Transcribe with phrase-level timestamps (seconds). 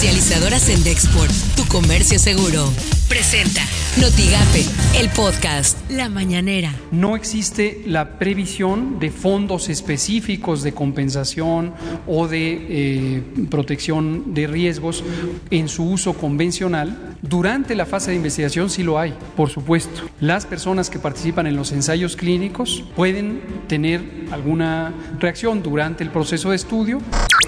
[0.00, 2.64] Comercializadoras en Dexport, tu comercio seguro.
[3.06, 3.60] Presenta
[4.00, 4.64] Notigape,
[4.98, 6.72] el podcast La Mañanera.
[6.90, 11.74] No existe la previsión de fondos específicos de compensación
[12.06, 15.04] o de eh, protección de riesgos
[15.50, 17.09] en su uso convencional.
[17.22, 20.08] Durante la fase de investigación sí lo hay, por supuesto.
[20.20, 24.00] Las personas que participan en los ensayos clínicos pueden tener
[24.30, 26.98] alguna reacción durante el proceso de estudio.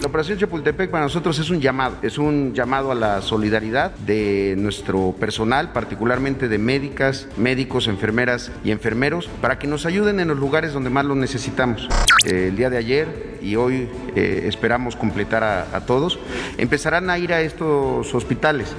[0.02, 4.56] La operación Chapultepec para nosotros es un llamado, es un llamado a la solidaridad de
[4.58, 10.38] nuestro personal, particularmente de médicas, médicos, enfermeras y enfermeros, para que nos ayuden en los
[10.38, 11.88] lugares donde más lo necesitamos.
[12.26, 16.18] El día de ayer y hoy eh, esperamos completar a todos,
[16.58, 18.76] empezarán a ir a estos hospitales.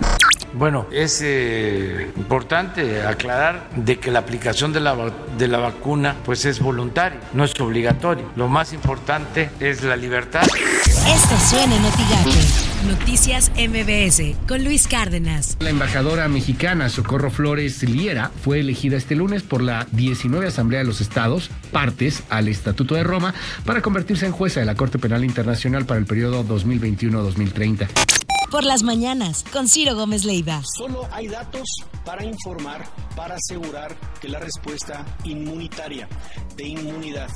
[0.53, 4.95] Bueno, es eh, importante aclarar de que la aplicación de la,
[5.37, 8.29] de la vacuna pues es voluntaria, no es obligatorio.
[8.35, 10.43] Lo más importante es la libertad.
[10.43, 11.83] Esto suena en.
[12.87, 15.55] Noticias MBS con Luis Cárdenas.
[15.61, 20.85] La embajadora mexicana Socorro Flores Liera fue elegida este lunes por la 19 Asamblea de
[20.85, 23.33] los Estados, partes al Estatuto de Roma,
[23.65, 27.87] para convertirse en jueza de la Corte Penal Internacional para el periodo 2021-2030
[28.53, 30.61] por las mañanas con Ciro Gómez Leiva.
[30.77, 31.63] Solo hay datos
[32.05, 36.07] para informar, para asegurar que la respuesta inmunitaria
[36.55, 37.29] de inmunidad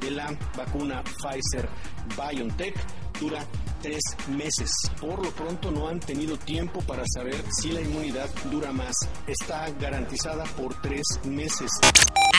[0.00, 1.68] de la vacuna Pfizer
[2.16, 2.74] BioNTech
[3.20, 3.46] dura
[3.84, 4.70] tres meses.
[4.98, 8.94] Por lo pronto no han tenido tiempo para saber si la inmunidad dura más.
[9.26, 11.70] Está garantizada por tres meses.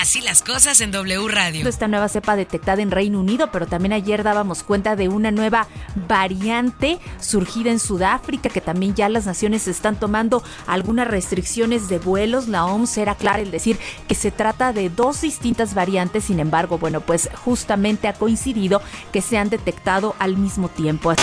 [0.01, 1.67] Así las cosas en W Radio.
[1.67, 5.67] Esta nueva cepa detectada en Reino Unido, pero también ayer dábamos cuenta de una nueva
[6.07, 12.47] variante surgida en Sudáfrica, que también ya las naciones están tomando algunas restricciones de vuelos.
[12.47, 16.79] La OMS era clara en decir que se trata de dos distintas variantes, sin embargo,
[16.79, 21.13] bueno, pues justamente ha coincidido que se han detectado al mismo tiempo.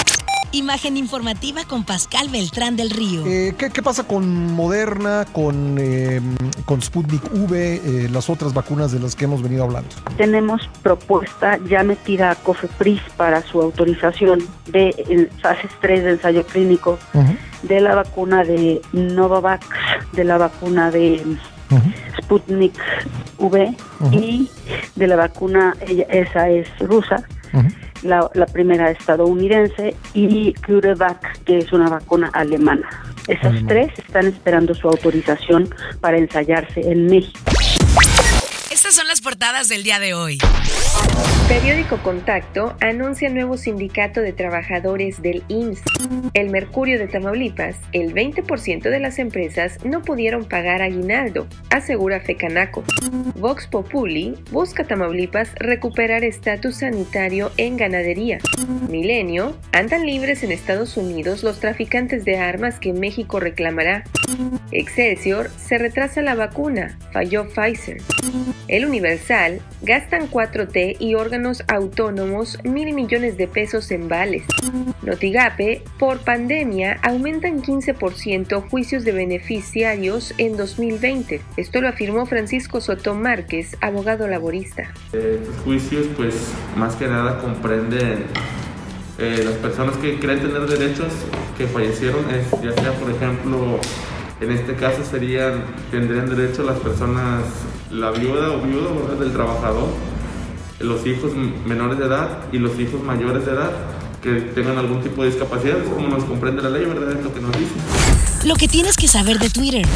[0.55, 3.25] Imagen informativa con Pascal Beltrán del Río.
[3.27, 6.20] Eh, ¿qué, pasa con Moderna, con, eh,
[6.67, 9.89] con Sputnik V, eh, las otras vacunas de las que hemos venido hablando?
[10.18, 16.98] Tenemos propuesta ya metida a COFEPRIS para su autorización de fases 3 de ensayo clínico
[17.62, 19.67] de la vacuna de Novavax,
[20.12, 21.39] de la vacuna de
[22.20, 22.74] Sputnik
[23.39, 23.74] V
[24.12, 24.51] y
[24.96, 25.74] de la vacuna,
[26.11, 27.24] esa es rusa
[28.02, 32.89] la, primera estadounidense, y CureVac, que es una vacuna alemana.
[33.29, 35.68] Esas tres están esperando su autorización
[36.01, 37.52] para ensayarse en México.
[39.33, 40.37] Portadas del día de hoy.
[41.48, 45.83] Periódico Contacto anuncia nuevo sindicato de trabajadores del IMSS.
[46.35, 52.85] El Mercurio de Tamaulipas, el 20% de las empresas no pudieron pagar aguinaldo, asegura Fecanaco.
[53.35, 58.39] Vox Populi busca Tamaulipas recuperar estatus sanitario en ganadería.
[58.91, 64.05] Milenio, andan libres en Estados Unidos los traficantes de armas que México reclamará.
[64.71, 67.98] Excelsior, se retrasa la vacuna, falló Pfizer.
[68.69, 69.22] El Universal,
[69.83, 74.45] gastan 4T y órganos autónomos mil millones de pesos en vales.
[75.03, 81.41] Notigape, por pandemia aumentan 15% juicios de beneficiarios en 2020.
[81.57, 84.93] Esto lo afirmó Francisco Soto Márquez, abogado laborista.
[85.13, 86.35] Estos juicios pues
[86.77, 88.25] más que nada comprenden
[89.19, 91.13] eh, las personas que creen tener derechos
[91.57, 92.25] que fallecieron,
[92.63, 93.79] ya sea por ejemplo,
[94.42, 97.45] en este caso serían, tendrían derecho las personas,
[97.92, 99.89] la viuda o viudo del trabajador,
[100.80, 101.33] los hijos
[101.64, 103.70] menores de edad y los hijos mayores de edad
[104.20, 107.13] que tengan algún tipo de discapacidad, como nos comprende la ley, ¿verdad?
[107.17, 107.75] Es lo que nos dice.
[108.45, 109.86] Lo que tienes que saber de Twitter.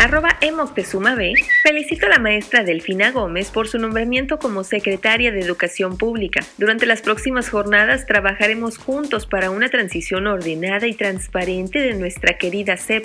[0.00, 5.40] Arroba Emoctezuma B felicito a la maestra Delfina Gómez por su nombramiento como secretaria de
[5.40, 6.40] Educación Pública.
[6.56, 12.78] Durante las próximas jornadas trabajaremos juntos para una transición ordenada y transparente de nuestra querida
[12.78, 13.04] CEP.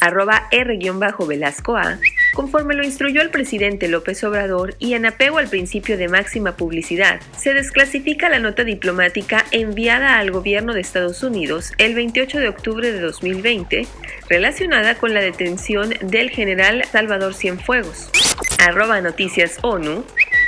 [0.00, 2.00] Arroba R-Velasco A
[2.32, 7.20] conforme lo instruyó el presidente López Obrador y en apego al principio de máxima publicidad,
[7.36, 12.92] se desclasifica la nota diplomática enviada al gobierno de Estados Unidos el 28 de octubre
[12.92, 13.86] de 2020
[14.28, 18.10] relacionada con la detención del general Salvador Cienfuegos.
[18.58, 20.04] Arroba Noticias ONU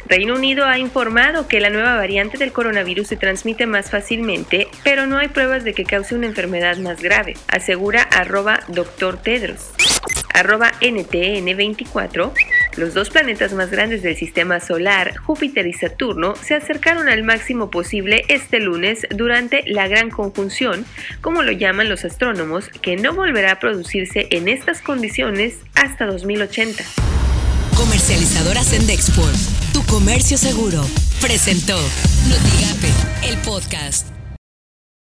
[0.06, 5.06] Reino Unido ha informado que la nueva variante del coronavirus se transmite más fácilmente, pero
[5.06, 9.16] no hay pruebas de que cause una enfermedad más grave, asegura arroba Dr.
[9.22, 9.70] Tedros.
[10.34, 12.32] Arroba NTN24,
[12.76, 17.70] los dos planetas más grandes del sistema solar, Júpiter y Saturno, se acercaron al máximo
[17.70, 20.84] posible este lunes durante la gran conjunción,
[21.20, 26.82] como lo llaman los astrónomos, que no volverá a producirse en estas condiciones hasta 2080.
[27.76, 29.36] Comercializadoras en Dexport,
[29.72, 30.84] tu comercio seguro,
[31.20, 31.76] presentó
[32.28, 34.13] Notigape, el podcast.